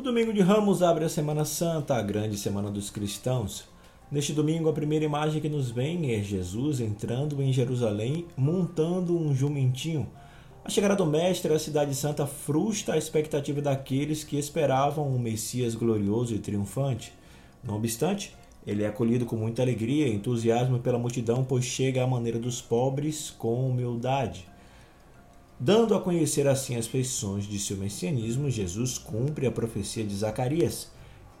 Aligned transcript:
O 0.00 0.02
domingo 0.02 0.32
de 0.32 0.40
Ramos 0.40 0.82
abre 0.82 1.04
a 1.04 1.10
Semana 1.10 1.44
Santa, 1.44 1.94
a 1.94 2.00
grande 2.00 2.38
semana 2.38 2.70
dos 2.70 2.88
cristãos. 2.88 3.64
Neste 4.10 4.32
domingo, 4.32 4.70
a 4.70 4.72
primeira 4.72 5.04
imagem 5.04 5.42
que 5.42 5.48
nos 5.50 5.70
vem 5.70 6.14
é 6.14 6.22
Jesus 6.22 6.80
entrando 6.80 7.42
em 7.42 7.52
Jerusalém 7.52 8.24
montando 8.34 9.14
um 9.14 9.34
jumentinho. 9.34 10.08
A 10.64 10.70
chegada 10.70 10.96
do 10.96 11.04
Mestre 11.04 11.52
à 11.52 11.58
Cidade 11.58 11.94
Santa 11.94 12.26
frustra 12.26 12.94
a 12.94 12.96
expectativa 12.96 13.60
daqueles 13.60 14.24
que 14.24 14.38
esperavam 14.38 15.06
um 15.06 15.18
Messias 15.18 15.74
glorioso 15.74 16.34
e 16.34 16.38
triunfante. 16.38 17.12
Não 17.62 17.76
obstante, 17.76 18.34
ele 18.66 18.84
é 18.84 18.86
acolhido 18.86 19.26
com 19.26 19.36
muita 19.36 19.60
alegria 19.60 20.08
e 20.08 20.14
entusiasmo 20.14 20.78
pela 20.78 20.98
multidão, 20.98 21.44
pois 21.44 21.66
chega 21.66 22.02
à 22.02 22.06
maneira 22.06 22.38
dos 22.38 22.62
pobres 22.62 23.28
com 23.28 23.68
humildade. 23.68 24.49
Dando 25.62 25.94
a 25.94 26.00
conhecer 26.00 26.48
assim 26.48 26.76
as 26.76 26.86
feições 26.86 27.44
de 27.44 27.58
seu 27.58 27.76
messianismo, 27.76 28.48
Jesus 28.48 28.96
cumpre 28.96 29.46
a 29.46 29.52
profecia 29.52 30.02
de 30.02 30.16
Zacarias. 30.16 30.90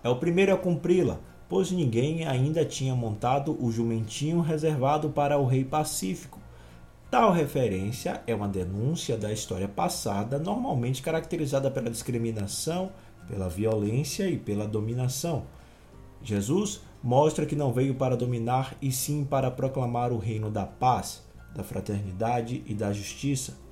É 0.04 0.10
o 0.10 0.16
primeiro 0.16 0.52
a 0.52 0.58
cumpri-la, 0.58 1.18
pois 1.48 1.70
ninguém 1.70 2.26
ainda 2.26 2.62
tinha 2.62 2.94
montado 2.94 3.56
o 3.58 3.72
jumentinho 3.72 4.42
reservado 4.42 5.08
para 5.08 5.38
o 5.38 5.46
rei 5.46 5.64
pacífico. 5.64 6.38
Tal 7.10 7.32
referência 7.32 8.22
é 8.26 8.34
uma 8.34 8.46
denúncia 8.46 9.16
da 9.16 9.32
história 9.32 9.66
passada, 9.66 10.38
normalmente 10.38 11.00
caracterizada 11.00 11.70
pela 11.70 11.88
discriminação, 11.88 12.92
pela 13.26 13.48
violência 13.48 14.28
e 14.28 14.36
pela 14.36 14.68
dominação. 14.68 15.44
Jesus 16.22 16.82
mostra 17.02 17.46
que 17.46 17.56
não 17.56 17.72
veio 17.72 17.94
para 17.94 18.18
dominar, 18.18 18.76
e 18.82 18.92
sim 18.92 19.24
para 19.24 19.50
proclamar 19.50 20.12
o 20.12 20.18
reino 20.18 20.50
da 20.50 20.66
paz, 20.66 21.22
da 21.56 21.64
fraternidade 21.64 22.62
e 22.66 22.74
da 22.74 22.92
justiça. 22.92 23.69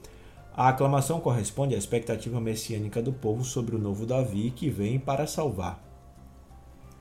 A 0.58 0.70
aclamação 0.70 1.20
corresponde 1.20 1.76
à 1.76 1.78
expectativa 1.78 2.40
messiânica 2.40 3.00
do 3.00 3.12
povo 3.12 3.44
sobre 3.44 3.76
o 3.76 3.78
novo 3.78 4.04
Davi 4.04 4.50
que 4.50 4.68
vem 4.68 4.98
para 4.98 5.24
salvar. 5.24 5.80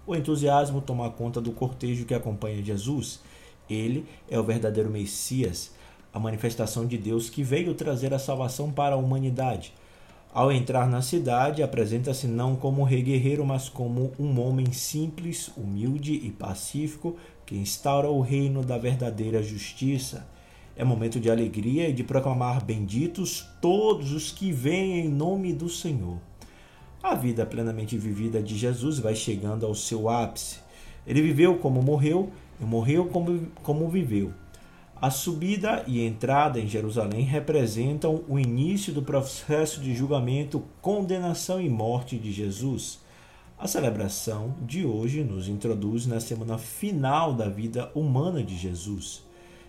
O 0.05 0.15
entusiasmo 0.15 0.79
toma 0.79 1.09
conta 1.09 1.41
do 1.41 1.51
cortejo 1.51 2.05
que 2.05 2.13
acompanha 2.13 2.63
Jesus. 2.63 3.19
Ele 3.67 4.05
é 4.29 4.39
o 4.39 4.43
verdadeiro 4.43 4.91
Messias, 4.91 5.71
a 6.13 6.19
manifestação 6.19 6.85
de 6.85 6.99
Deus 6.99 7.31
que 7.31 7.41
veio 7.41 7.73
trazer 7.73 8.13
a 8.13 8.19
salvação 8.19 8.71
para 8.71 8.93
a 8.93 8.99
humanidade. 8.99 9.73
Ao 10.31 10.51
entrar 10.51 10.87
na 10.87 11.01
cidade, 11.01 11.63
apresenta-se 11.63 12.27
não 12.27 12.55
como 12.55 12.83
rei 12.83 13.01
guerreiro, 13.01 13.43
mas 13.43 13.67
como 13.67 14.11
um 14.19 14.39
homem 14.39 14.71
simples, 14.71 15.49
humilde 15.57 16.13
e 16.13 16.29
pacífico 16.29 17.17
que 17.43 17.55
instaura 17.55 18.07
o 18.07 18.21
reino 18.21 18.61
da 18.61 18.77
verdadeira 18.77 19.41
justiça. 19.41 20.27
É 20.79 20.83
momento 20.83 21.19
de 21.19 21.31
alegria 21.31 21.89
e 21.89 21.93
de 21.93 22.03
proclamar 22.03 22.63
benditos 22.63 23.49
todos 23.59 24.11
os 24.11 24.31
que 24.31 24.51
vêm 24.51 24.99
em 24.99 25.09
nome 25.09 25.51
do 25.51 25.67
Senhor. 25.67 26.19
A 27.01 27.15
vida 27.15 27.47
plenamente 27.47 27.97
vivida 27.97 28.43
de 28.43 28.55
Jesus 28.55 28.99
vai 28.99 29.15
chegando 29.15 29.65
ao 29.65 29.73
seu 29.73 30.07
ápice. 30.07 30.59
Ele 31.07 31.23
viveu 31.23 31.57
como 31.57 31.81
morreu 31.81 32.31
e 32.61 32.63
morreu 32.63 33.07
como, 33.07 33.47
como 33.63 33.89
viveu. 33.89 34.31
A 35.01 35.09
subida 35.09 35.83
e 35.87 36.05
entrada 36.05 36.59
em 36.59 36.67
Jerusalém 36.67 37.23
representam 37.23 38.23
o 38.27 38.37
início 38.37 38.93
do 38.93 39.01
processo 39.01 39.81
de 39.81 39.95
julgamento, 39.95 40.63
condenação 40.79 41.59
e 41.59 41.67
morte 41.69 42.19
de 42.19 42.31
Jesus. 42.31 42.99
A 43.57 43.67
celebração 43.67 44.53
de 44.61 44.85
hoje 44.85 45.23
nos 45.23 45.47
introduz 45.47 46.05
na 46.05 46.19
semana 46.19 46.59
final 46.59 47.33
da 47.33 47.49
vida 47.49 47.91
humana 47.95 48.43
de 48.43 48.55
Jesus. 48.55 49.23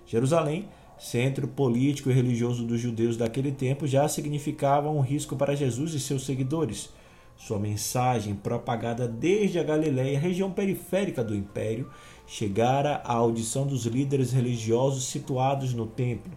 Jerusalém 0.06 0.68
centro 0.98 1.46
político 1.46 2.10
e 2.10 2.12
religioso 2.12 2.64
dos 2.64 2.80
judeus 2.80 3.16
daquele 3.16 3.52
tempo, 3.52 3.86
já 3.86 4.08
significava 4.08 4.90
um 4.90 5.00
risco 5.00 5.36
para 5.36 5.54
Jesus 5.54 5.94
e 5.94 6.00
seus 6.00 6.24
seguidores. 6.24 6.90
Sua 7.36 7.58
mensagem, 7.58 8.34
propagada 8.34 9.06
desde 9.06 9.60
a 9.60 9.62
Galiléia, 9.62 10.18
região 10.18 10.50
periférica 10.50 11.22
do 11.22 11.36
império, 11.36 11.88
chegara 12.26 12.96
à 13.04 13.12
audição 13.12 13.64
dos 13.64 13.86
líderes 13.86 14.32
religiosos 14.32 15.04
situados 15.04 15.72
no 15.72 15.86
templo. 15.86 16.32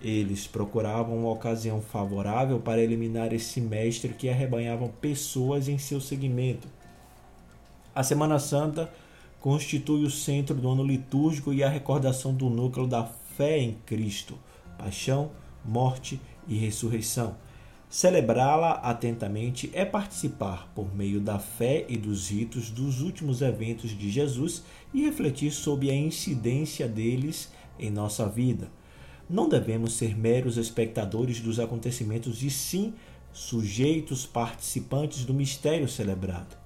Eles 0.00 0.48
procuravam 0.48 1.16
uma 1.16 1.30
ocasião 1.30 1.80
favorável 1.80 2.58
para 2.58 2.82
eliminar 2.82 3.32
esse 3.32 3.60
mestre 3.60 4.12
que 4.12 4.28
arrebanhava 4.28 4.88
pessoas 5.00 5.68
em 5.68 5.78
seu 5.78 6.00
seguimento. 6.00 6.66
A 7.94 8.02
Semana 8.02 8.40
Santa 8.40 8.92
constitui 9.40 10.04
o 10.04 10.10
centro 10.10 10.56
do 10.56 10.68
ano 10.68 10.84
litúrgico 10.84 11.52
e 11.52 11.62
a 11.62 11.68
recordação 11.68 12.34
do 12.34 12.50
núcleo 12.50 12.86
da 12.86 13.04
fé 13.36 13.58
em 13.58 13.74
Cristo, 13.86 14.38
paixão, 14.78 15.30
morte 15.64 16.20
e 16.46 16.56
ressurreição. 16.56 17.36
Celebrá-la 17.88 18.72
atentamente 18.76 19.70
é 19.74 19.84
participar, 19.84 20.72
por 20.74 20.94
meio 20.94 21.20
da 21.20 21.38
fé 21.38 21.84
e 21.88 21.96
dos 21.98 22.30
ritos, 22.30 22.70
dos 22.70 23.02
últimos 23.02 23.42
eventos 23.42 23.90
de 23.90 24.10
Jesus 24.10 24.62
e 24.94 25.02
refletir 25.02 25.50
sobre 25.50 25.90
a 25.90 25.94
incidência 25.94 26.88
deles 26.88 27.52
em 27.78 27.90
nossa 27.90 28.26
vida. 28.26 28.70
Não 29.28 29.48
devemos 29.48 29.94
ser 29.94 30.16
meros 30.16 30.56
espectadores 30.56 31.40
dos 31.40 31.60
acontecimentos 31.60 32.42
e 32.42 32.50
sim 32.50 32.94
sujeitos 33.32 34.26
participantes 34.26 35.24
do 35.24 35.34
mistério 35.34 35.88
celebrado. 35.88 36.61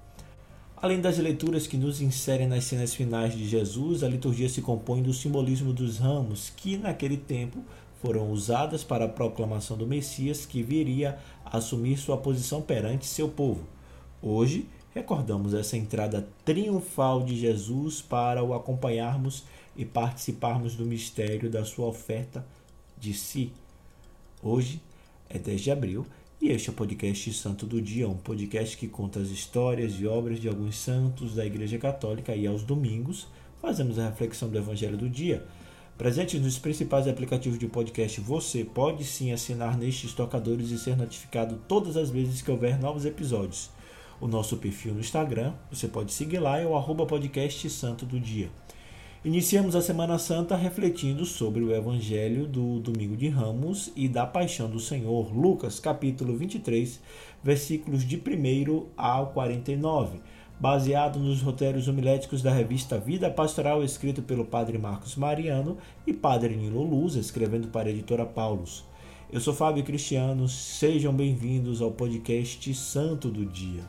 Além 0.79 1.01
das 1.01 1.17
leituras 1.17 1.65
que 1.65 1.75
nos 1.75 2.01
inserem 2.01 2.47
nas 2.47 2.65
cenas 2.65 2.93
finais 2.93 3.33
de 3.33 3.49
Jesus, 3.49 4.03
a 4.03 4.07
liturgia 4.07 4.47
se 4.47 4.61
compõe 4.61 5.01
do 5.01 5.11
simbolismo 5.11 5.73
dos 5.73 5.97
ramos, 5.97 6.51
que 6.55 6.77
naquele 6.77 7.17
tempo 7.17 7.65
foram 7.99 8.31
usadas 8.31 8.83
para 8.83 9.05
a 9.05 9.09
proclamação 9.09 9.75
do 9.75 9.87
Messias 9.87 10.45
que 10.45 10.61
viria 10.61 11.17
a 11.43 11.57
assumir 11.57 11.97
sua 11.97 12.15
posição 12.15 12.61
perante 12.61 13.07
seu 13.07 13.27
povo. 13.27 13.63
Hoje, 14.21 14.67
recordamos 14.93 15.55
essa 15.55 15.75
entrada 15.75 16.27
triunfal 16.45 17.23
de 17.23 17.35
Jesus 17.35 17.99
para 17.99 18.43
o 18.43 18.53
acompanharmos 18.53 19.45
e 19.75 19.83
participarmos 19.83 20.75
do 20.75 20.85
mistério 20.85 21.49
da 21.49 21.65
sua 21.65 21.87
oferta 21.87 22.45
de 22.99 23.15
si. 23.15 23.51
Hoje 24.43 24.79
é 25.27 25.39
10 25.39 25.59
de 25.59 25.71
abril 25.71 26.05
e 26.39 26.49
este 26.49 26.69
é 26.69 26.71
o 26.71 26.75
podcast 26.75 27.33
Santo 27.33 27.65
do 27.65 27.81
Dia, 27.81 28.07
um 28.07 28.15
podcast 28.15 28.77
que 28.77 28.87
conta 28.87 29.19
as 29.19 29.29
histórias 29.29 29.93
e 29.99 30.05
obras 30.05 30.39
de 30.39 30.47
alguns 30.47 30.77
santos 30.77 31.33
da 31.33 31.45
Igreja 31.45 31.77
Católica 31.79 32.35
e 32.35 32.45
aos 32.45 32.61
domingos 32.61 33.27
fazemos 33.59 33.97
a 33.97 34.09
reflexão 34.09 34.47
do 34.47 34.57
Evangelho 34.57 34.95
do 34.95 35.09
dia. 35.09 35.45
Presente 35.97 36.37
nos 36.37 36.59
principais 36.59 37.07
aplicativos 37.07 37.57
de 37.57 37.67
podcast, 37.67 38.21
você 38.21 38.63
pode 38.63 39.03
sim 39.03 39.31
assinar 39.31 39.77
nestes 39.77 40.13
tocadores 40.13 40.69
e 40.69 40.77
ser 40.77 40.95
notificado 40.95 41.59
todas 41.67 41.97
as 41.97 42.11
vezes 42.11 42.41
que 42.41 42.51
houver 42.51 42.79
novos 42.79 43.03
episódios. 43.03 43.71
O 44.21 44.27
nosso 44.27 44.57
perfil 44.57 44.93
no 44.93 44.99
Instagram, 44.99 45.53
você 45.71 45.87
pode 45.87 46.13
seguir 46.13 46.39
lá, 46.39 46.59
é 46.59 46.65
o 46.65 46.77
arroba 46.77 47.05
podcast 47.05 47.67
Santo 47.69 48.05
do 48.05 48.19
Dia. 48.19 48.49
Iniciamos 49.27 49.75
a 49.75 49.81
Semana 49.81 50.17
Santa 50.17 50.55
refletindo 50.55 51.25
sobre 51.25 51.61
o 51.61 51.75
Evangelho 51.75 52.47
do 52.47 52.79
Domingo 52.79 53.17
de 53.17 53.27
Ramos 53.27 53.91
e 53.93 54.07
da 54.07 54.25
Paixão 54.25 54.69
do 54.69 54.79
Senhor, 54.79 55.37
Lucas, 55.37 55.81
capítulo 55.81 56.37
23, 56.37 56.97
versículos 57.43 58.07
de 58.07 58.15
1 58.15 58.85
ao 58.95 59.33
49, 59.33 60.21
baseado 60.57 61.19
nos 61.19 61.41
roteiros 61.41 61.89
homiléticos 61.89 62.41
da 62.41 62.53
revista 62.53 62.97
Vida 62.97 63.29
Pastoral, 63.29 63.83
escrito 63.83 64.21
pelo 64.21 64.45
padre 64.45 64.77
Marcos 64.77 65.17
Mariano 65.17 65.77
e 66.07 66.13
padre 66.13 66.55
Nilo 66.55 66.81
Luz, 66.81 67.15
escrevendo 67.15 67.67
para 67.67 67.89
a 67.89 67.91
editora 67.91 68.25
Paulus. 68.25 68.85
Eu 69.29 69.41
sou 69.41 69.53
Fábio 69.53 69.83
Cristiano, 69.83 70.47
sejam 70.47 71.13
bem-vindos 71.13 71.81
ao 71.81 71.91
podcast 71.91 72.73
Santo 72.73 73.27
do 73.27 73.45
Dia. 73.45 73.83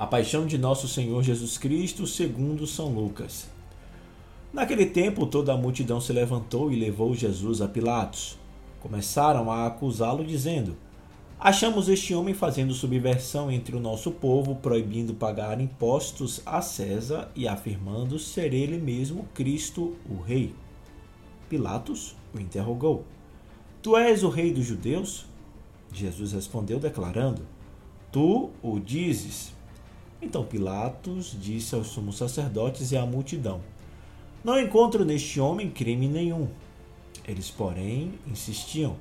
A 0.00 0.06
paixão 0.06 0.46
de 0.46 0.56
nosso 0.56 0.88
Senhor 0.88 1.22
Jesus 1.22 1.58
Cristo, 1.58 2.06
segundo 2.06 2.66
São 2.66 2.88
Lucas. 2.88 3.50
Naquele 4.50 4.86
tempo, 4.86 5.26
toda 5.26 5.52
a 5.52 5.58
multidão 5.58 6.00
se 6.00 6.10
levantou 6.10 6.72
e 6.72 6.74
levou 6.74 7.14
Jesus 7.14 7.60
a 7.60 7.68
Pilatos. 7.68 8.38
Começaram 8.80 9.52
a 9.52 9.66
acusá-lo, 9.66 10.24
dizendo: 10.24 10.74
Achamos 11.38 11.86
este 11.90 12.14
homem 12.14 12.32
fazendo 12.32 12.72
subversão 12.72 13.50
entre 13.50 13.76
o 13.76 13.78
nosso 13.78 14.10
povo, 14.10 14.54
proibindo 14.54 15.12
pagar 15.12 15.60
impostos 15.60 16.40
a 16.46 16.62
César 16.62 17.30
e 17.36 17.46
afirmando 17.46 18.18
ser 18.18 18.54
ele 18.54 18.78
mesmo 18.78 19.28
Cristo, 19.34 19.98
o 20.08 20.18
Rei. 20.18 20.54
Pilatos 21.46 22.16
o 22.34 22.40
interrogou: 22.40 23.04
Tu 23.82 23.94
és 23.98 24.22
o 24.22 24.30
Rei 24.30 24.50
dos 24.50 24.64
Judeus? 24.64 25.26
Jesus 25.92 26.32
respondeu, 26.32 26.80
declarando: 26.80 27.42
Tu 28.10 28.48
o 28.62 28.80
dizes. 28.80 29.59
Então 30.22 30.44
Pilatos 30.44 31.36
disse 31.40 31.74
aos 31.74 31.88
sumos 31.88 32.16
sacerdotes 32.16 32.92
e 32.92 32.96
à 32.96 33.06
multidão: 33.06 33.60
Não 34.44 34.58
encontro 34.58 35.04
neste 35.04 35.40
homem 35.40 35.70
crime 35.70 36.08
nenhum. 36.08 36.48
Eles, 37.26 37.50
porém, 37.50 38.14
insistiam: 38.26 38.96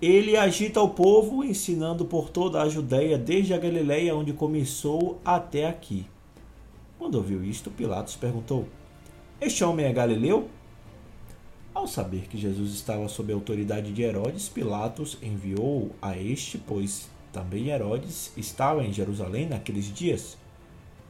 ele 0.00 0.36
agita 0.36 0.80
o 0.80 0.90
povo, 0.90 1.42
ensinando 1.42 2.04
por 2.04 2.30
toda 2.30 2.62
a 2.62 2.68
Judéia, 2.68 3.18
desde 3.18 3.52
a 3.52 3.58
Galiléia, 3.58 4.14
onde 4.14 4.32
começou, 4.32 5.20
até 5.24 5.66
aqui. 5.66 6.06
Quando 6.96 7.16
ouviu 7.16 7.42
isto, 7.42 7.68
Pilatos 7.68 8.14
perguntou: 8.14 8.68
Este 9.40 9.64
homem 9.64 9.86
é 9.86 9.92
galileu? 9.92 10.48
Ao 11.74 11.88
saber 11.88 12.28
que 12.28 12.38
Jesus 12.38 12.74
estava 12.74 13.08
sob 13.08 13.32
a 13.32 13.34
autoridade 13.34 13.92
de 13.92 14.02
Herodes, 14.02 14.48
Pilatos 14.48 15.18
enviou 15.20 15.90
a 16.00 16.16
este, 16.16 16.58
pois 16.58 17.10
também 17.32 17.68
Herodes 17.68 18.32
estava 18.36 18.84
em 18.84 18.92
Jerusalém 18.92 19.48
naqueles 19.48 19.92
dias. 19.92 20.36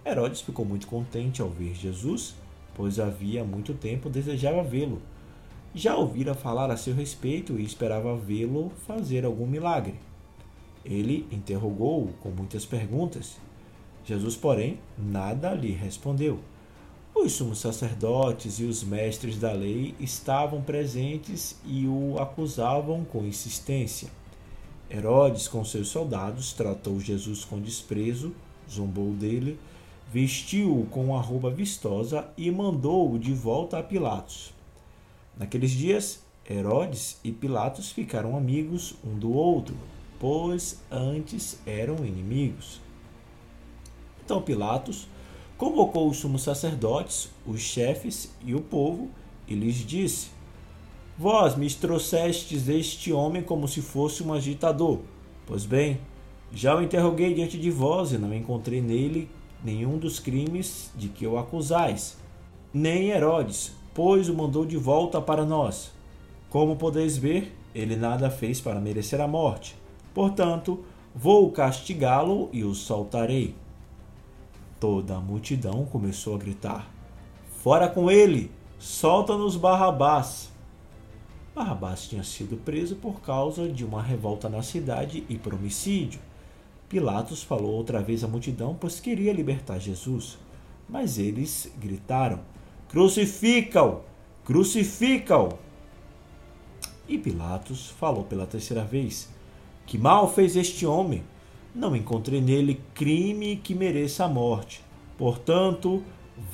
Herodes 0.04 0.40
ficou 0.40 0.64
muito 0.64 0.86
contente 0.86 1.42
ao 1.42 1.48
ver 1.48 1.74
Jesus, 1.74 2.34
pois 2.74 2.98
havia 2.98 3.44
muito 3.44 3.74
tempo 3.74 4.08
desejava 4.08 4.62
vê-lo. 4.62 5.00
Já 5.74 5.96
ouvira 5.96 6.34
falar 6.34 6.70
a 6.70 6.76
seu 6.76 6.94
respeito 6.94 7.58
e 7.58 7.64
esperava 7.64 8.16
vê-lo 8.16 8.70
fazer 8.86 9.24
algum 9.24 9.46
milagre. 9.46 9.94
Ele 10.84 11.26
interrogou-o 11.30 12.12
com 12.14 12.30
muitas 12.30 12.64
perguntas. 12.64 13.36
Jesus, 14.04 14.34
porém, 14.34 14.78
nada 14.96 15.52
lhe 15.52 15.72
respondeu. 15.72 16.40
Os 17.14 17.32
sumos 17.32 17.58
sacerdotes 17.58 18.60
e 18.60 18.64
os 18.64 18.82
mestres 18.82 19.38
da 19.38 19.52
lei 19.52 19.94
estavam 19.98 20.62
presentes 20.62 21.58
e 21.64 21.86
o 21.86 22.16
acusavam 22.18 23.04
com 23.04 23.24
insistência. 23.24 24.08
Herodes, 24.90 25.46
com 25.46 25.64
seus 25.64 25.88
soldados, 25.88 26.52
tratou 26.52 26.98
Jesus 26.98 27.44
com 27.44 27.60
desprezo, 27.60 28.34
zombou 28.70 29.12
dele, 29.12 29.58
vestiu-o 30.10 30.86
com 30.86 31.06
uma 31.06 31.20
roupa 31.20 31.50
vistosa 31.50 32.28
e 32.36 32.50
mandou-o 32.50 33.18
de 33.18 33.34
volta 33.34 33.78
a 33.78 33.82
Pilatos. 33.82 34.54
Naqueles 35.36 35.70
dias, 35.70 36.22
Herodes 36.48 37.20
e 37.22 37.30
Pilatos 37.30 37.92
ficaram 37.92 38.36
amigos 38.36 38.94
um 39.04 39.18
do 39.18 39.30
outro, 39.30 39.76
pois 40.18 40.80
antes 40.90 41.60
eram 41.66 41.96
inimigos. 42.04 42.80
Então 44.24 44.40
Pilatos 44.40 45.06
convocou 45.58 46.08
os 46.08 46.16
sumos 46.16 46.42
sacerdotes, 46.42 47.28
os 47.46 47.60
chefes 47.60 48.32
e 48.42 48.54
o 48.54 48.62
povo, 48.62 49.10
e 49.46 49.54
lhes 49.54 49.76
disse: 49.76 50.30
Vós 51.18 51.56
me 51.56 51.68
trouxestes 51.68 52.68
este 52.68 53.12
homem 53.12 53.42
como 53.42 53.66
se 53.66 53.82
fosse 53.82 54.22
um 54.22 54.32
agitador. 54.32 55.00
Pois 55.44 55.66
bem, 55.66 55.98
já 56.52 56.76
o 56.76 56.82
interroguei 56.82 57.34
diante 57.34 57.58
de 57.58 57.72
vós 57.72 58.12
e 58.12 58.18
não 58.18 58.32
encontrei 58.32 58.80
nele 58.80 59.28
nenhum 59.64 59.98
dos 59.98 60.20
crimes 60.20 60.92
de 60.94 61.08
que 61.08 61.26
o 61.26 61.36
acusais, 61.36 62.16
nem 62.72 63.08
Herodes, 63.08 63.72
pois 63.92 64.28
o 64.28 64.34
mandou 64.34 64.64
de 64.64 64.76
volta 64.76 65.20
para 65.20 65.44
nós. 65.44 65.90
Como 66.50 66.76
podeis 66.76 67.18
ver, 67.18 67.52
ele 67.74 67.96
nada 67.96 68.30
fez 68.30 68.60
para 68.60 68.78
merecer 68.78 69.20
a 69.20 69.26
morte. 69.26 69.74
Portanto, 70.14 70.84
vou 71.12 71.50
castigá-lo 71.50 72.48
e 72.52 72.62
o 72.62 72.76
soltarei. 72.76 73.56
Toda 74.78 75.16
a 75.16 75.20
multidão 75.20 75.84
começou 75.84 76.36
a 76.36 76.38
gritar: 76.38 76.88
Fora 77.60 77.88
com 77.88 78.08
ele! 78.08 78.52
Solta-nos 78.78 79.56
Barrabás! 79.56 80.56
Barrabás 81.58 82.06
tinha 82.06 82.22
sido 82.22 82.56
preso 82.56 82.94
por 82.94 83.20
causa 83.20 83.68
de 83.68 83.84
uma 83.84 84.00
revolta 84.00 84.48
na 84.48 84.62
cidade 84.62 85.24
e 85.28 85.36
por 85.36 85.54
homicídio. 85.54 86.20
Pilatos 86.88 87.42
falou 87.42 87.72
outra 87.72 88.00
vez 88.00 88.22
à 88.22 88.28
multidão, 88.28 88.76
pois 88.78 89.00
queria 89.00 89.32
libertar 89.32 89.80
Jesus. 89.80 90.38
Mas 90.88 91.18
eles 91.18 91.68
gritaram: 91.76 92.38
Crucifica-o! 92.88 94.02
Crucifica-o! 94.44 95.58
E 97.08 97.18
Pilatos 97.18 97.88
falou 97.88 98.22
pela 98.22 98.46
terceira 98.46 98.84
vez: 98.84 99.28
Que 99.84 99.98
mal 99.98 100.32
fez 100.32 100.54
este 100.54 100.86
homem? 100.86 101.24
Não 101.74 101.96
encontrei 101.96 102.40
nele 102.40 102.80
crime 102.94 103.56
que 103.56 103.74
mereça 103.74 104.26
a 104.26 104.28
morte. 104.28 104.80
Portanto, 105.18 106.04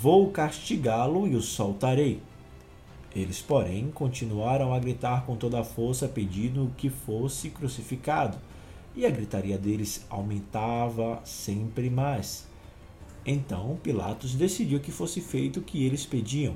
vou 0.01 0.31
castigá-lo 0.31 1.29
e 1.29 1.37
o 1.37 1.43
soltarei. 1.43 2.23
Eles, 3.15 3.41
porém, 3.41 3.91
continuaram 3.93 4.75
a 4.75 4.79
gritar 4.79 5.25
com 5.25 5.37
toda 5.37 5.61
a 5.61 5.65
força, 5.65 6.09
pedindo 6.09 6.73
que 6.77 6.91
fosse 6.91 7.49
crucificado. 7.51 8.37
E 8.97 9.07
a 9.07 9.11
gritaria 9.11 9.57
deles 9.57 10.05
aumentava 10.11 11.21
sempre 11.25 11.89
mais. 11.89 12.47
Então 13.27 13.79
Pilatos 13.83 14.35
decidiu 14.35 14.81
que 14.81 14.93
fosse 14.93 15.21
feito 15.21 15.61
o 15.61 15.63
que 15.63 15.85
eles 15.85 16.05
pediam. 16.05 16.55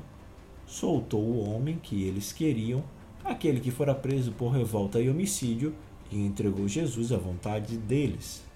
Soltou 0.67 1.23
o 1.23 1.49
homem 1.49 1.79
que 1.79 2.03
eles 2.03 2.33
queriam, 2.33 2.85
aquele 3.25 3.61
que 3.61 3.71
fora 3.71 3.95
preso 3.95 4.33
por 4.33 4.51
revolta 4.51 5.01
e 5.01 5.09
homicídio, 5.09 5.75
e 6.11 6.19
entregou 6.19 6.69
Jesus 6.69 7.13
à 7.13 7.17
vontade 7.17 7.77
deles. 7.77 8.48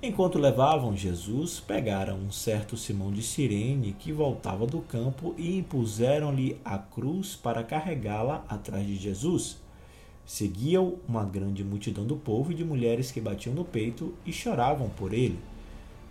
Enquanto 0.00 0.38
levavam 0.38 0.96
Jesus, 0.96 1.58
pegaram 1.58 2.18
um 2.18 2.30
certo 2.30 2.76
Simão 2.76 3.10
de 3.10 3.20
Cirene 3.20 3.96
que 3.98 4.12
voltava 4.12 4.64
do 4.64 4.80
campo 4.80 5.34
e 5.36 5.58
impuseram-lhe 5.58 6.56
a 6.64 6.78
cruz 6.78 7.34
para 7.34 7.64
carregá-la 7.64 8.44
atrás 8.48 8.86
de 8.86 8.94
Jesus. 8.94 9.56
Seguiam 10.24 10.98
uma 11.08 11.24
grande 11.24 11.64
multidão 11.64 12.06
do 12.06 12.14
povo 12.14 12.52
e 12.52 12.54
de 12.54 12.64
mulheres 12.64 13.10
que 13.10 13.20
batiam 13.20 13.52
no 13.52 13.64
peito 13.64 14.14
e 14.24 14.32
choravam 14.32 14.88
por 14.88 15.12
ele. 15.12 15.40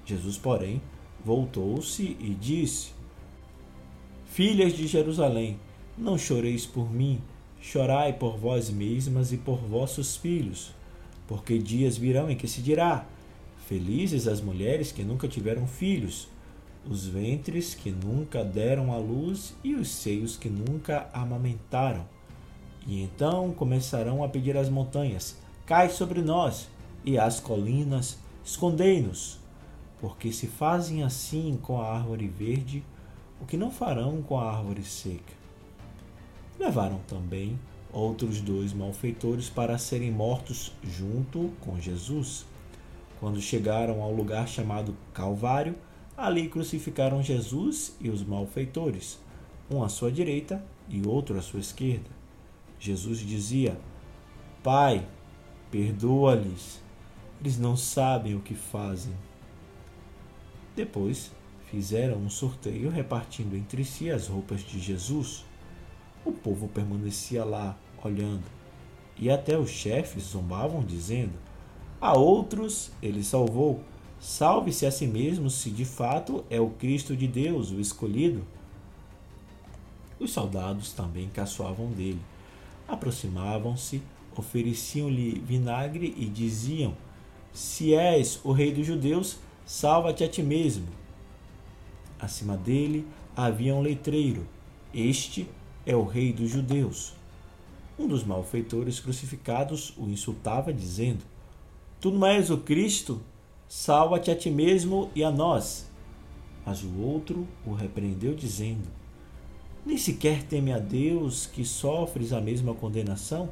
Jesus, 0.05 0.37
porém, 0.37 0.81
voltou-se 1.23 2.03
e 2.03 2.35
disse: 2.37 2.91
Filhas 4.25 4.73
de 4.73 4.85
Jerusalém, 4.85 5.57
não 5.97 6.17
choreis 6.17 6.65
por 6.65 6.91
mim, 6.91 7.21
chorai 7.61 8.11
por 8.11 8.35
vós 8.35 8.69
mesmas 8.69 9.31
e 9.31 9.37
por 9.37 9.59
vossos 9.59 10.17
filhos, 10.17 10.73
porque 11.25 11.57
dias 11.57 11.95
virão 11.95 12.29
em 12.29 12.35
que 12.35 12.49
se 12.49 12.61
dirá: 12.61 13.05
Felizes 13.67 14.29
as 14.29 14.39
mulheres 14.39 14.93
que 14.93 15.03
nunca 15.03 15.27
tiveram 15.27 15.67
filhos, 15.67 16.29
os 16.89 17.05
ventres 17.05 17.75
que 17.75 17.91
nunca 17.91 18.41
deram 18.41 18.93
à 18.93 18.97
luz 18.97 19.53
e 19.61 19.75
os 19.75 19.89
seios 19.89 20.37
que 20.37 20.47
nunca 20.47 21.09
amamentaram. 21.11 22.05
E 22.87 23.01
então 23.01 23.51
começarão 23.51 24.23
a 24.23 24.29
pedir 24.29 24.55
às 24.55 24.69
montanhas: 24.69 25.35
Cai 25.65 25.89
sobre 25.89 26.21
nós, 26.21 26.69
e 27.03 27.19
às 27.19 27.41
colinas: 27.41 28.17
Escondei-nos. 28.41 29.37
Porque 29.99 30.31
se 30.31 30.47
fazem 30.47 31.03
assim 31.03 31.59
com 31.61 31.81
a 31.81 31.91
árvore 31.91 32.29
verde, 32.29 32.81
o 33.41 33.45
que 33.45 33.57
não 33.57 33.69
farão 33.69 34.21
com 34.21 34.39
a 34.39 34.49
árvore 34.49 34.85
seca? 34.85 35.33
Levaram 36.57 37.01
também 37.05 37.59
outros 37.91 38.39
dois 38.39 38.71
malfeitores 38.71 39.49
para 39.49 39.77
serem 39.77 40.09
mortos 40.09 40.71
junto 40.81 41.51
com 41.59 41.77
Jesus. 41.81 42.45
Quando 43.19 43.41
chegaram 43.41 44.01
ao 44.01 44.13
lugar 44.13 44.47
chamado 44.47 44.95
Calvário, 45.13 45.75
ali 46.15 46.47
crucificaram 46.47 47.21
Jesus 47.23 47.95
e 47.99 48.09
os 48.09 48.23
malfeitores, 48.23 49.19
um 49.69 49.83
à 49.83 49.89
sua 49.89 50.11
direita 50.11 50.63
e 50.87 51.05
outro 51.07 51.37
à 51.37 51.41
sua 51.41 51.59
esquerda. 51.59 52.09
Jesus 52.79 53.19
dizia: 53.19 53.79
Pai, 54.63 55.07
perdoa-lhes, 55.71 56.81
eles 57.41 57.57
não 57.57 57.75
sabem 57.75 58.35
o 58.35 58.41
que 58.41 58.53
fazem. 58.53 59.13
Depois 60.75 61.31
fizeram 61.71 62.17
um 62.17 62.29
sorteio 62.29 62.89
repartindo 62.89 63.55
entre 63.55 63.83
si 63.83 64.09
as 64.09 64.27
roupas 64.27 64.61
de 64.61 64.79
Jesus. 64.79 65.43
O 66.23 66.31
povo 66.31 66.67
permanecia 66.67 67.43
lá, 67.43 67.75
olhando, 68.03 68.43
e 69.17 69.29
até 69.29 69.57
os 69.57 69.69
chefes 69.69 70.23
zombavam, 70.23 70.83
dizendo: 70.83 71.46
a 71.99 72.13
outros 72.13 72.91
ele 73.01 73.23
salvou. 73.23 73.81
Salve-se 74.19 74.85
a 74.85 74.91
si 74.91 75.05
mesmo 75.07 75.49
se 75.49 75.69
de 75.69 75.85
fato 75.85 76.43
é 76.49 76.59
o 76.59 76.69
Cristo 76.69 77.15
de 77.15 77.27
Deus, 77.27 77.71
o 77.71 77.79
escolhido. 77.79 78.43
Os 80.19 80.31
soldados 80.31 80.91
também 80.91 81.29
caçoavam 81.29 81.87
dele. 81.91 82.21
Aproximavam-se, 82.87 84.01
ofereciam-lhe 84.35 85.39
vinagre 85.39 86.13
e 86.17 86.25
diziam: 86.25 86.95
Se 87.53 87.93
és 87.93 88.39
o 88.43 88.51
rei 88.51 88.71
dos 88.71 88.85
judeus, 88.85 89.37
salva-te 89.65 90.23
a 90.23 90.27
ti 90.27 90.41
mesmo. 90.41 90.87
Acima 92.19 92.57
dele 92.57 93.05
havia 93.35 93.75
um 93.75 93.81
letreiro: 93.81 94.47
Este 94.93 95.47
é 95.85 95.95
o 95.95 96.03
rei 96.03 96.33
dos 96.33 96.49
judeus. 96.49 97.13
Um 97.97 98.07
dos 98.07 98.23
malfeitores 98.23 98.99
crucificados 98.99 99.93
o 99.97 100.07
insultava, 100.07 100.73
dizendo: 100.73 101.23
Tu 101.99 102.11
não 102.11 102.27
és 102.27 102.49
o 102.51 102.59
Cristo? 102.59 103.21
Salva-te 103.67 104.29
a 104.29 104.35
ti 104.35 104.51
mesmo 104.51 105.09
e 105.15 105.23
a 105.23 105.31
nós. 105.31 105.89
Mas 106.65 106.83
o 106.83 106.99
outro 106.99 107.47
o 107.65 107.73
repreendeu, 107.73 108.35
dizendo: 108.35 108.87
Nem 109.85 109.97
sequer 109.97 110.43
teme 110.43 110.71
a 110.71 110.79
Deus 110.79 111.47
que 111.47 111.65
sofres 111.65 112.31
a 112.31 112.39
mesma 112.39 112.73
condenação? 112.75 113.49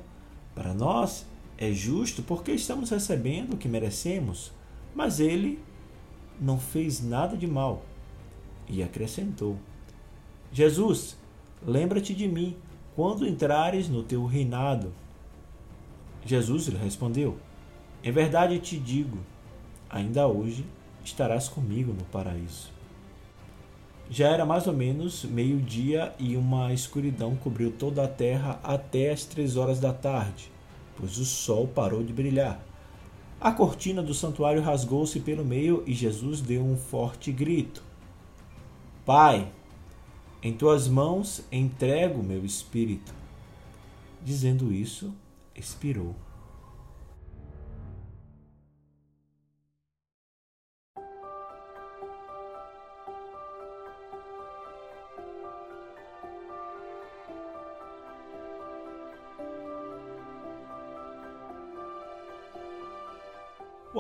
Para 0.54 0.74
nós 0.74 1.26
é 1.58 1.72
justo 1.72 2.22
porque 2.22 2.52
estamos 2.52 2.90
recebendo 2.90 3.54
o 3.54 3.58
que 3.58 3.68
merecemos, 3.68 4.52
mas 4.94 5.20
ele 5.20 5.60
não 6.40 6.60
fez 6.60 7.02
nada 7.02 7.36
de 7.36 7.48
mal. 7.48 7.84
E 8.70 8.84
acrescentou: 8.84 9.58
Jesus, 10.52 11.18
lembra-te 11.66 12.14
de 12.14 12.28
mim 12.28 12.56
quando 12.96 13.28
entrares 13.28 13.90
no 13.90 14.04
teu 14.04 14.26
reinado. 14.26 14.94
Jesus 16.26 16.68
lhe 16.68 16.78
respondeu: 16.78 17.38
Em 18.06 18.12
verdade 18.12 18.60
te 18.60 18.78
digo, 18.78 19.18
ainda 19.90 20.28
hoje 20.28 20.64
estarás 21.04 21.50
comigo 21.50 21.92
no 21.92 22.06
paraíso. 22.06 22.70
Já 24.12 24.28
era 24.28 24.46
mais 24.46 24.68
ou 24.68 24.74
menos 24.74 25.24
meio-dia 25.24 26.14
e 26.20 26.38
uma 26.38 26.72
escuridão 26.72 27.36
cobriu 27.36 27.72
toda 27.72 28.04
a 28.04 28.08
terra 28.08 28.60
até 28.64 29.10
as 29.10 29.26
três 29.26 29.58
horas 29.58 29.80
da 29.80 29.92
tarde, 29.92 30.52
pois 30.96 31.18
o 31.18 31.26
sol 31.26 31.68
parou 31.68 32.04
de 32.04 32.14
brilhar. 32.14 32.64
A 33.42 33.52
cortina 33.52 34.04
do 34.04 34.14
santuário 34.14 34.62
rasgou-se 34.62 35.20
pelo 35.22 35.44
meio 35.44 35.84
e 35.88 35.92
Jesus 35.92 36.42
deu 36.42 36.64
um 36.64 36.78
forte 36.78 37.32
grito: 37.32 37.82
Pai, 39.04 39.52
em 40.44 40.54
tuas 40.54 40.88
mãos 40.88 41.42
entrego 41.52 42.22
meu 42.22 42.46
espírito. 42.46 43.12
Dizendo 44.24 44.72
isso, 44.72 45.12
expirou. 45.56 46.16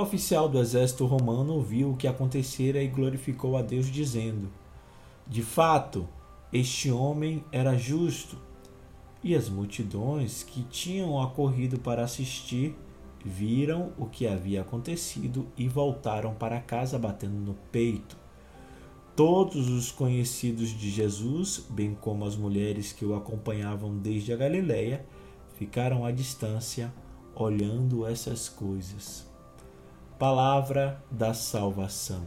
Oficial 0.05 0.47
do 0.47 0.59
exército 0.59 1.05
romano 1.05 1.59
viu 1.62 1.91
o 1.91 1.97
que 1.97 2.07
acontecera 2.07 2.81
e 2.81 2.88
glorificou 2.88 3.57
a 3.57 3.62
Deus, 3.62 3.88
dizendo: 3.88 4.50
De 5.27 5.41
fato, 5.41 6.07
este 6.53 6.91
homem 6.91 7.43
era 7.51 7.77
justo. 7.77 8.38
E 9.24 9.35
as 9.35 9.50
multidões 9.50 10.43
que 10.43 10.62
tinham 10.63 11.19
acorrido 11.19 11.79
para 11.79 12.03
assistir 12.03 12.75
viram 13.24 13.91
o 13.97 14.05
que 14.05 14.27
havia 14.27 14.62
acontecido 14.62 15.47
e 15.57 15.67
voltaram 15.67 16.35
para 16.35 16.62
casa 16.62 17.00
batendo 17.00 17.38
no 17.38 17.55
peito. 17.71 18.15
Todos 19.15 19.67
os 19.69 19.91
conhecidos 19.91 20.69
de 20.69 20.91
Jesus, 20.91 21.65
bem 21.69 21.97
como 22.00 22.24
as 22.24 22.35
mulheres 22.35 22.93
que 22.93 23.03
o 23.03 23.15
acompanhavam 23.15 23.97
desde 23.97 24.31
a 24.31 24.38
Galiléia, 24.38 25.03
ficaram 25.57 26.05
à 26.05 26.12
distância 26.12 26.93
olhando 27.33 28.05
essas 28.05 28.47
coisas. 28.47 29.35
Palavra 30.17 31.03
da 31.12 31.34
salvação. 31.34 32.25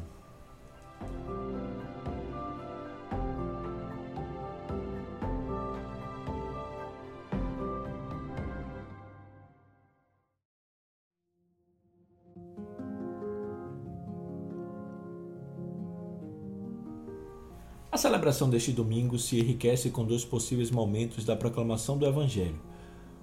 A 17.90 17.96
celebração 17.96 18.50
deste 18.50 18.70
domingo 18.70 19.18
se 19.18 19.40
enriquece 19.40 19.88
com 19.88 20.04
dois 20.04 20.26
possíveis 20.26 20.70
momentos 20.70 21.24
da 21.24 21.34
proclamação 21.34 21.96
do 21.96 22.04
Evangelho. 22.04 22.60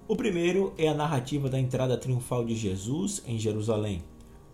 O 0.08 0.16
primeiro 0.16 0.74
é 0.76 0.88
a 0.88 0.94
narrativa 0.96 1.48
da 1.48 1.60
entrada 1.60 1.96
triunfal 1.96 2.44
de 2.44 2.56
Jesus 2.56 3.22
em 3.28 3.38
Jerusalém 3.38 4.02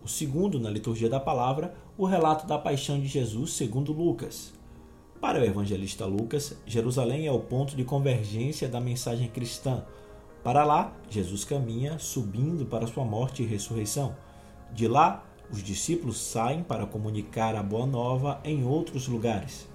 o 0.04 0.08
segundo, 0.08 0.58
na 0.58 0.68
liturgia 0.68 1.08
da 1.08 1.20
palavra, 1.20 1.74
o 1.96 2.04
relato 2.04 2.46
da 2.46 2.58
paixão 2.58 2.98
de 2.98 3.06
Jesus 3.06 3.52
segundo 3.52 3.92
Lucas. 3.92 4.52
Para 5.20 5.40
o 5.40 5.44
evangelista 5.44 6.04
Lucas, 6.04 6.56
Jerusalém 6.66 7.26
é 7.26 7.32
o 7.32 7.38
ponto 7.38 7.76
de 7.76 7.84
convergência 7.84 8.68
da 8.68 8.80
mensagem 8.80 9.28
cristã. 9.28 9.84
Para 10.42 10.64
lá, 10.64 10.92
Jesus 11.08 11.44
caminha 11.44 11.98
subindo 11.98 12.66
para 12.66 12.88
sua 12.88 13.04
morte 13.04 13.42
e 13.42 13.46
ressurreição. 13.46 14.16
De 14.72 14.88
lá, 14.88 15.24
os 15.50 15.62
discípulos 15.62 16.18
saem 16.18 16.64
para 16.64 16.86
comunicar 16.86 17.54
a 17.54 17.62
boa 17.62 17.86
nova 17.86 18.40
em 18.42 18.64
outros 18.64 19.06
lugares. 19.06 19.68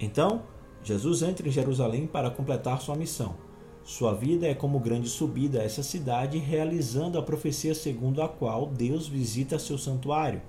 Então, 0.00 0.42
Jesus 0.82 1.22
entra 1.22 1.46
em 1.46 1.52
Jerusalém 1.52 2.08
para 2.08 2.30
completar 2.30 2.80
sua 2.80 2.96
missão. 2.96 3.36
Sua 3.84 4.14
vida 4.14 4.46
é 4.46 4.54
como 4.54 4.78
grande 4.78 5.08
subida 5.08 5.60
a 5.60 5.64
essa 5.64 5.82
cidade, 5.82 6.38
realizando 6.38 7.18
a 7.18 7.22
profecia 7.22 7.74
segundo 7.74 8.22
a 8.22 8.28
qual 8.28 8.66
Deus 8.66 9.08
visita 9.08 9.58
seu 9.58 9.76
santuário. 9.76 10.40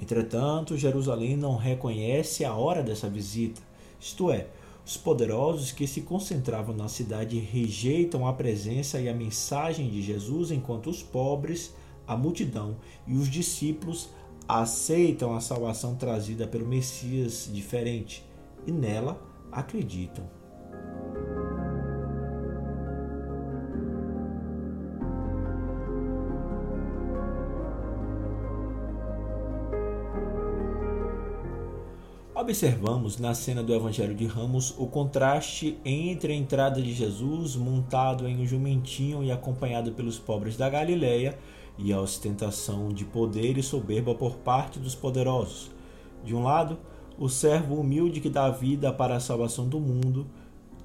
Entretanto, 0.00 0.76
Jerusalém 0.76 1.36
não 1.36 1.56
reconhece 1.56 2.44
a 2.44 2.54
hora 2.54 2.82
dessa 2.82 3.08
visita, 3.08 3.60
isto 4.00 4.30
é, 4.30 4.46
os 4.86 4.96
poderosos 4.96 5.72
que 5.72 5.86
se 5.86 6.02
concentravam 6.02 6.74
na 6.74 6.88
cidade 6.88 7.38
rejeitam 7.38 8.26
a 8.26 8.32
presença 8.32 9.00
e 9.00 9.08
a 9.08 9.14
mensagem 9.14 9.90
de 9.90 10.00
Jesus, 10.00 10.50
enquanto 10.50 10.88
os 10.88 11.02
pobres, 11.02 11.74
a 12.06 12.16
multidão 12.16 12.76
e 13.06 13.14
os 13.14 13.28
discípulos 13.28 14.08
aceitam 14.46 15.34
a 15.34 15.40
salvação 15.40 15.94
trazida 15.94 16.46
pelo 16.46 16.66
Messias 16.66 17.50
diferente 17.52 18.24
e 18.66 18.72
nela 18.72 19.20
acreditam. 19.52 20.24
Observamos 32.48 33.18
na 33.18 33.34
cena 33.34 33.62
do 33.62 33.74
Evangelho 33.74 34.14
de 34.14 34.24
Ramos 34.24 34.74
o 34.78 34.86
contraste 34.86 35.78
entre 35.84 36.32
a 36.32 36.34
entrada 36.34 36.80
de 36.80 36.94
Jesus 36.94 37.54
montado 37.54 38.26
em 38.26 38.40
um 38.40 38.46
jumentinho 38.46 39.22
e 39.22 39.30
acompanhado 39.30 39.92
pelos 39.92 40.18
pobres 40.18 40.56
da 40.56 40.66
Galileia 40.70 41.38
e 41.76 41.92
a 41.92 42.00
ostentação 42.00 42.88
de 42.88 43.04
poder 43.04 43.58
e 43.58 43.62
soberba 43.62 44.14
por 44.14 44.36
parte 44.36 44.78
dos 44.78 44.94
poderosos. 44.94 45.70
De 46.24 46.34
um 46.34 46.42
lado, 46.42 46.78
o 47.18 47.28
servo 47.28 47.74
humilde 47.74 48.18
que 48.18 48.30
dá 48.30 48.48
vida 48.48 48.90
para 48.94 49.16
a 49.16 49.20
salvação 49.20 49.68
do 49.68 49.78
mundo, 49.78 50.26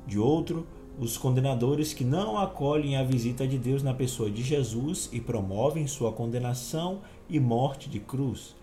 de 0.06 0.20
outro, 0.20 0.68
os 1.00 1.18
condenadores 1.18 1.94
que 1.94 2.04
não 2.04 2.38
acolhem 2.38 2.98
a 2.98 3.06
visita 3.06 3.48
de 3.48 3.58
Deus 3.58 3.82
na 3.82 3.94
pessoa 3.94 4.30
de 4.30 4.44
Jesus 4.44 5.08
e 5.14 5.22
promovem 5.22 5.88
sua 5.88 6.12
condenação 6.12 7.00
e 7.30 7.40
morte 7.40 7.90
de 7.90 8.02
cruz. 8.02 8.54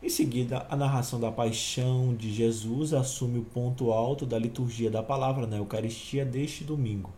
Em 0.00 0.08
seguida, 0.08 0.64
a 0.70 0.76
narração 0.76 1.18
da 1.18 1.32
paixão 1.32 2.14
de 2.14 2.32
Jesus 2.32 2.94
assume 2.94 3.40
o 3.40 3.44
ponto 3.44 3.90
alto 3.90 4.24
da 4.24 4.38
liturgia 4.38 4.88
da 4.88 5.02
palavra 5.02 5.44
na 5.44 5.56
Eucaristia 5.56 6.24
deste 6.24 6.62
domingo. 6.62 7.12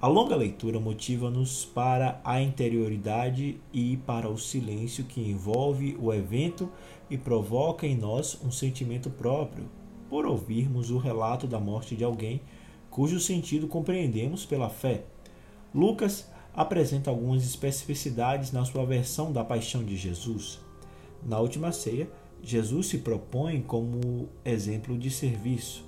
A 0.00 0.06
longa 0.06 0.34
leitura 0.34 0.80
motiva-nos 0.80 1.66
para 1.66 2.22
a 2.24 2.40
interioridade 2.40 3.60
e 3.70 3.98
para 3.98 4.30
o 4.30 4.38
silêncio 4.38 5.04
que 5.04 5.20
envolve 5.20 5.94
o 6.00 6.10
evento 6.10 6.70
e 7.10 7.18
provoca 7.18 7.86
em 7.86 7.96
nós 7.96 8.38
um 8.42 8.50
sentimento 8.50 9.10
próprio, 9.10 9.68
por 10.08 10.24
ouvirmos 10.24 10.90
o 10.90 10.96
relato 10.96 11.46
da 11.46 11.60
morte 11.60 11.94
de 11.94 12.02
alguém 12.02 12.40
cujo 12.88 13.20
sentido 13.20 13.68
compreendemos 13.68 14.46
pela 14.46 14.70
fé. 14.70 15.04
Lucas 15.74 16.30
apresenta 16.54 17.10
algumas 17.10 17.44
especificidades 17.44 18.52
na 18.52 18.64
sua 18.64 18.86
versão 18.86 19.30
da 19.30 19.44
paixão 19.44 19.84
de 19.84 19.98
Jesus. 19.98 20.63
Na 21.24 21.40
última 21.40 21.72
ceia, 21.72 22.08
Jesus 22.42 22.88
se 22.88 22.98
propõe 22.98 23.62
como 23.62 24.28
exemplo 24.44 24.98
de 24.98 25.10
serviço. 25.10 25.82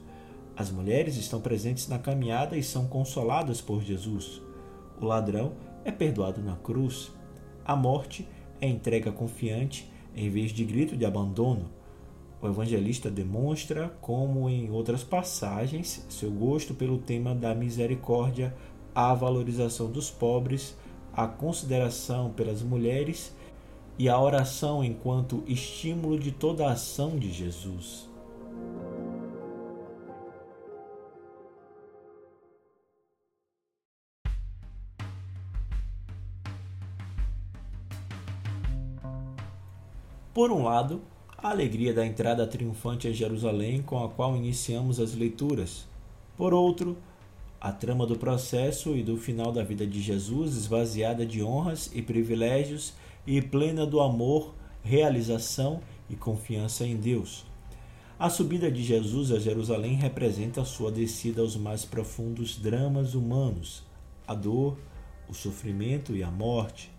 As 0.56 0.70
mulheres 0.70 1.16
estão 1.16 1.38
presentes 1.38 1.86
na 1.86 1.98
caminhada 1.98 2.56
e 2.56 2.62
são 2.62 2.86
consoladas 2.86 3.60
por 3.60 3.82
Jesus. 3.82 4.40
O 4.98 5.04
ladrão 5.04 5.52
é 5.84 5.92
perdoado 5.92 6.40
na 6.40 6.56
cruz. 6.56 7.12
A 7.62 7.76
morte 7.76 8.26
é 8.58 8.66
entrega 8.66 9.12
confiante 9.12 9.92
em 10.14 10.30
vez 10.30 10.50
de 10.52 10.64
grito 10.64 10.96
de 10.96 11.04
abandono. 11.04 11.70
O 12.40 12.46
evangelista 12.46 13.10
demonstra, 13.10 13.94
como 14.00 14.48
em 14.48 14.70
outras 14.70 15.04
passagens, 15.04 16.06
seu 16.08 16.30
gosto 16.30 16.72
pelo 16.72 16.96
tema 16.96 17.34
da 17.34 17.54
misericórdia, 17.54 18.54
a 18.94 19.12
valorização 19.12 19.90
dos 19.90 20.10
pobres, 20.10 20.74
a 21.12 21.26
consideração 21.26 22.30
pelas 22.30 22.62
mulheres 22.62 23.35
e 23.98 24.08
a 24.08 24.20
oração 24.20 24.84
enquanto 24.84 25.42
estímulo 25.46 26.18
de 26.18 26.30
toda 26.30 26.66
a 26.66 26.72
ação 26.72 27.18
de 27.18 27.32
Jesus. 27.32 28.08
Por 40.34 40.52
um 40.52 40.64
lado, 40.64 41.00
a 41.38 41.48
alegria 41.48 41.94
da 41.94 42.04
entrada 42.04 42.46
triunfante 42.46 43.08
a 43.08 43.12
Jerusalém, 43.12 43.80
com 43.80 44.04
a 44.04 44.10
qual 44.10 44.36
iniciamos 44.36 45.00
as 45.00 45.14
leituras. 45.14 45.86
Por 46.36 46.52
outro, 46.52 46.98
a 47.58 47.72
trama 47.72 48.06
do 48.06 48.18
processo 48.18 48.94
e 48.94 49.02
do 49.02 49.16
final 49.16 49.50
da 49.50 49.62
vida 49.62 49.86
de 49.86 50.02
Jesus, 50.02 50.54
esvaziada 50.54 51.24
de 51.24 51.42
honras 51.42 51.90
e 51.94 52.02
privilégios 52.02 52.92
e 53.26 53.42
plena 53.42 53.84
do 53.84 54.00
amor, 54.00 54.54
realização 54.82 55.80
e 56.08 56.14
confiança 56.14 56.86
em 56.86 56.96
Deus. 56.96 57.44
A 58.18 58.30
subida 58.30 58.70
de 58.70 58.82
Jesus 58.82 59.30
a 59.30 59.38
Jerusalém 59.38 59.94
representa 59.94 60.62
a 60.62 60.64
sua 60.64 60.90
descida 60.90 61.42
aos 61.42 61.56
mais 61.56 61.84
profundos 61.84 62.56
dramas 62.56 63.14
humanos, 63.14 63.82
a 64.26 64.34
dor, 64.34 64.78
o 65.28 65.34
sofrimento 65.34 66.14
e 66.14 66.22
a 66.22 66.30
morte, 66.30 66.90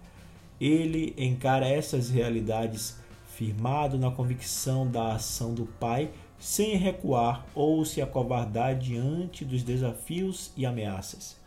ele 0.60 1.14
encara 1.18 1.68
essas 1.68 2.10
realidades 2.10 2.98
firmado 3.26 3.98
na 3.98 4.10
convicção 4.10 4.90
da 4.90 5.14
ação 5.14 5.54
do 5.54 5.66
Pai, 5.66 6.10
sem 6.40 6.76
recuar 6.76 7.46
ou 7.54 7.86
se 7.86 8.02
acovardar 8.02 8.78
diante 8.78 9.46
dos 9.46 9.64
desafios 9.64 10.52
e 10.58 10.66
ameaças. 10.66 11.38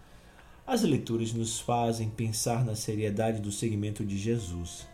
As 0.71 0.83
leituras 0.83 1.33
nos 1.33 1.59
fazem 1.59 2.09
pensar 2.09 2.65
na 2.65 2.77
seriedade 2.77 3.41
do 3.41 3.51
seguimento 3.51 4.05
de 4.05 4.17
Jesus. 4.17 4.87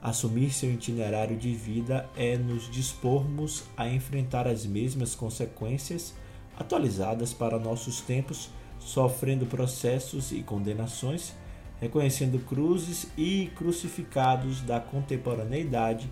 Assumir 0.00 0.52
seu 0.52 0.70
itinerário 0.70 1.36
de 1.36 1.52
vida 1.52 2.08
é 2.16 2.38
nos 2.38 2.70
dispormos 2.70 3.64
a 3.76 3.88
enfrentar 3.88 4.46
as 4.46 4.64
mesmas 4.64 5.16
consequências 5.16 6.14
atualizadas 6.56 7.34
para 7.34 7.58
nossos 7.58 8.00
tempos, 8.00 8.50
sofrendo 8.78 9.46
processos 9.46 10.30
e 10.30 10.44
condenações, 10.44 11.34
reconhecendo 11.80 12.38
cruzes 12.46 13.08
e 13.18 13.50
crucificados 13.56 14.60
da 14.60 14.78
contemporaneidade, 14.78 16.08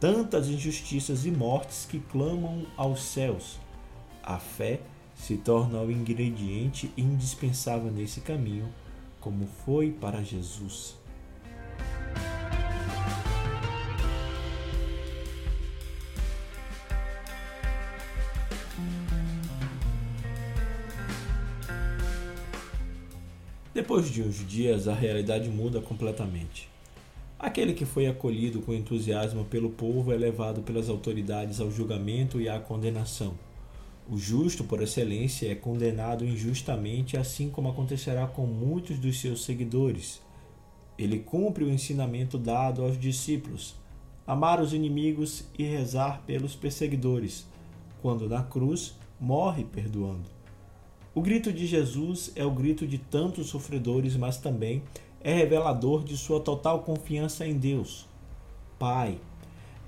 tantas 0.00 0.48
injustiças 0.48 1.24
e 1.24 1.30
mortes 1.30 1.86
que 1.88 2.00
clamam 2.00 2.66
aos 2.76 3.04
céus. 3.04 3.60
A 4.20 4.40
fé 4.40 4.80
se 5.14 5.36
torna 5.36 5.80
o 5.80 5.90
ingrediente 5.90 6.90
indispensável 6.96 7.90
nesse 7.90 8.20
caminho, 8.20 8.68
como 9.20 9.46
foi 9.64 9.90
para 9.90 10.22
Jesus. 10.22 10.96
Depois 23.74 24.10
de 24.10 24.22
uns 24.22 24.46
dias, 24.46 24.86
a 24.86 24.94
realidade 24.94 25.48
muda 25.48 25.80
completamente. 25.80 26.68
Aquele 27.38 27.72
que 27.72 27.84
foi 27.84 28.06
acolhido 28.06 28.60
com 28.60 28.72
entusiasmo 28.72 29.44
pelo 29.46 29.70
povo 29.70 30.12
é 30.12 30.16
levado 30.16 30.62
pelas 30.62 30.88
autoridades 30.88 31.58
ao 31.58 31.70
julgamento 31.70 32.40
e 32.40 32.48
à 32.48 32.60
condenação. 32.60 33.34
O 34.10 34.16
justo, 34.16 34.64
por 34.64 34.82
excelência, 34.82 35.50
é 35.50 35.54
condenado 35.54 36.24
injustamente, 36.24 37.16
assim 37.16 37.48
como 37.48 37.68
acontecerá 37.68 38.26
com 38.26 38.46
muitos 38.46 38.98
dos 38.98 39.20
seus 39.20 39.44
seguidores. 39.44 40.20
Ele 40.98 41.20
cumpre 41.20 41.64
o 41.64 41.70
ensinamento 41.70 42.36
dado 42.36 42.82
aos 42.82 42.98
discípulos: 42.98 43.76
amar 44.26 44.60
os 44.60 44.72
inimigos 44.72 45.44
e 45.56 45.62
rezar 45.62 46.22
pelos 46.26 46.54
perseguidores, 46.54 47.46
quando 48.00 48.28
na 48.28 48.42
cruz 48.42 48.94
morre 49.20 49.64
perdoando. 49.64 50.28
O 51.14 51.20
grito 51.20 51.52
de 51.52 51.66
Jesus 51.66 52.32
é 52.34 52.44
o 52.44 52.50
grito 52.50 52.86
de 52.86 52.98
tantos 52.98 53.48
sofredores, 53.48 54.16
mas 54.16 54.38
também 54.38 54.82
é 55.20 55.32
revelador 55.34 56.02
de 56.02 56.16
sua 56.16 56.40
total 56.40 56.80
confiança 56.82 57.46
em 57.46 57.56
Deus. 57.56 58.06
Pai, 58.78 59.18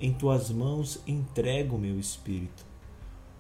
em 0.01 0.13
tuas 0.13 0.51
mãos 0.51 1.01
entrego 1.07 1.77
o 1.77 1.81
meu 1.81 1.99
espírito. 1.99 2.74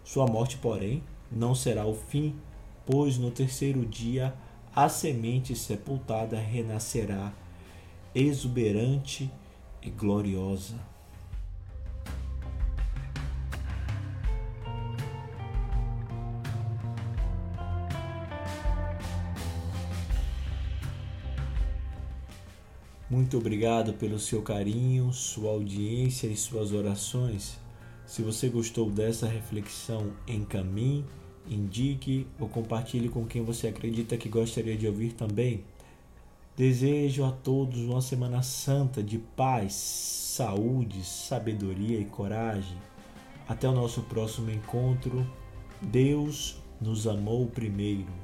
Sua 0.04 0.26
morte, 0.26 0.58
porém, 0.58 1.02
não 1.32 1.54
será 1.54 1.86
o 1.86 1.94
fim, 1.94 2.36
pois 2.84 3.16
no 3.16 3.30
terceiro 3.30 3.86
dia 3.86 4.34
a 4.76 4.88
semente 4.88 5.56
sepultada 5.56 6.38
renascerá, 6.38 7.32
exuberante 8.14 9.30
e 9.82 9.88
gloriosa. 9.88 10.76
Muito 23.08 23.38
obrigado 23.38 23.94
pelo 23.94 24.18
seu 24.18 24.42
carinho, 24.42 25.12
sua 25.12 25.50
audiência 25.50 26.26
e 26.26 26.36
suas 26.36 26.72
orações. 26.72 27.63
Se 28.06 28.22
você 28.22 28.48
gostou 28.48 28.90
dessa 28.90 29.26
reflexão, 29.26 30.12
encaminhe, 30.28 31.04
indique 31.48 32.26
ou 32.38 32.48
compartilhe 32.48 33.08
com 33.08 33.24
quem 33.26 33.42
você 33.42 33.68
acredita 33.68 34.16
que 34.16 34.28
gostaria 34.28 34.76
de 34.76 34.86
ouvir 34.86 35.12
também. 35.12 35.64
Desejo 36.56 37.24
a 37.24 37.32
todos 37.32 37.80
uma 37.80 38.00
Semana 38.00 38.42
Santa 38.42 39.02
de 39.02 39.18
paz, 39.18 39.72
saúde, 39.74 41.04
sabedoria 41.04 41.98
e 41.98 42.04
coragem. 42.04 42.76
Até 43.48 43.68
o 43.68 43.72
nosso 43.72 44.02
próximo 44.02 44.50
encontro. 44.50 45.26
Deus 45.82 46.56
nos 46.80 47.06
amou 47.06 47.46
primeiro. 47.46 48.23